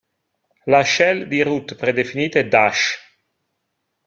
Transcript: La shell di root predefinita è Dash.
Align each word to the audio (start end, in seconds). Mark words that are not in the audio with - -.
La 0.71 0.81
shell 0.83 1.27
di 1.27 1.43
root 1.43 1.75
predefinita 1.75 2.39
è 2.39 2.47
Dash. 2.47 2.95